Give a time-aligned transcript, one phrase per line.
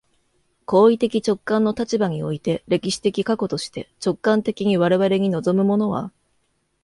[0.65, 6.11] 行為的直観の立場において、歴史的過去として、直観的に我々に臨むものは、